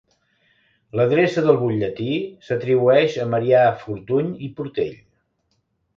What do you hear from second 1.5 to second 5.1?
butlletí s'atribueix a Marià Fortuny i Portell.